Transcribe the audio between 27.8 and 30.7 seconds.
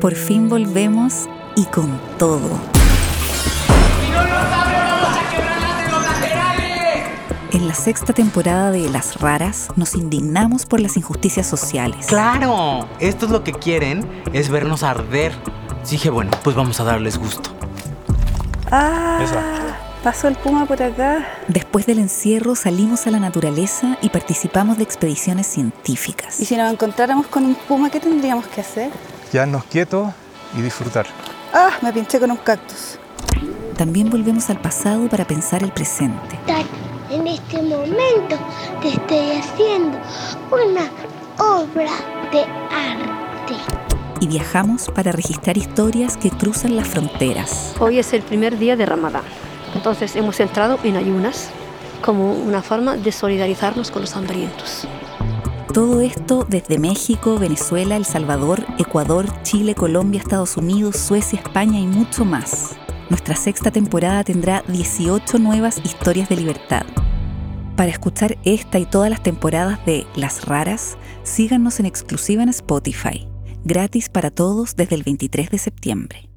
¿qué tendríamos que hacer? Quedarnos quietos y